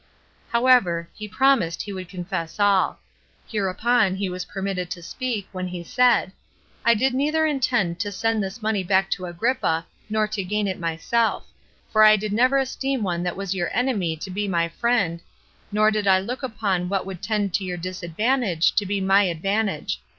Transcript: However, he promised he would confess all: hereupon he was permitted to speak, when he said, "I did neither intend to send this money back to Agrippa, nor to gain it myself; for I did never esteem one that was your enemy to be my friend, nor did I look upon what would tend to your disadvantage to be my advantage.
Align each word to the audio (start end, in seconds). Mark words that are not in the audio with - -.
However, 0.49 1.07
he 1.13 1.27
promised 1.27 1.83
he 1.83 1.93
would 1.93 2.09
confess 2.09 2.59
all: 2.59 2.99
hereupon 3.47 4.15
he 4.15 4.29
was 4.29 4.45
permitted 4.45 4.89
to 4.89 5.03
speak, 5.03 5.47
when 5.51 5.67
he 5.67 5.83
said, 5.83 6.31
"I 6.83 6.95
did 6.95 7.13
neither 7.13 7.45
intend 7.45 7.99
to 7.99 8.11
send 8.11 8.41
this 8.41 8.63
money 8.63 8.81
back 8.83 9.11
to 9.11 9.25
Agrippa, 9.27 9.85
nor 10.09 10.27
to 10.29 10.43
gain 10.43 10.67
it 10.67 10.79
myself; 10.79 11.45
for 11.91 12.03
I 12.03 12.15
did 12.15 12.33
never 12.33 12.57
esteem 12.57 13.03
one 13.03 13.21
that 13.21 13.35
was 13.37 13.53
your 13.53 13.69
enemy 13.77 14.17
to 14.17 14.31
be 14.31 14.47
my 14.47 14.69
friend, 14.69 15.21
nor 15.71 15.91
did 15.91 16.07
I 16.07 16.17
look 16.19 16.41
upon 16.41 16.89
what 16.89 17.05
would 17.05 17.21
tend 17.21 17.53
to 17.53 17.63
your 17.63 17.77
disadvantage 17.77 18.71
to 18.77 18.87
be 18.87 19.01
my 19.01 19.25
advantage. 19.25 20.01